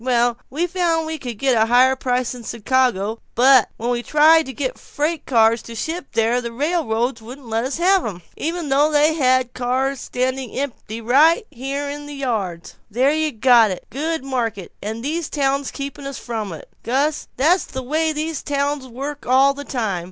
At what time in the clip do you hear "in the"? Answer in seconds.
11.87-12.15